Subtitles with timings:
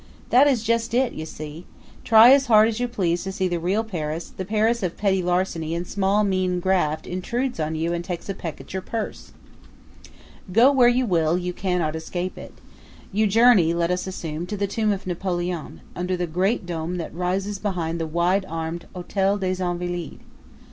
[0.31, 1.67] That is just it, you see.
[2.03, 5.21] Try as hard as you please to see the real Paris, the Paris of petty
[5.21, 9.31] larceny and small, mean graft intrudes on you and takes a peck at your purse.
[10.51, 12.55] Go where you will, you cannot escape it.
[13.11, 17.13] You journey, let us assume, to the Tomb of Napoleon, under the great dome that
[17.13, 20.21] rises behind the wide armed Hotel des Invalides.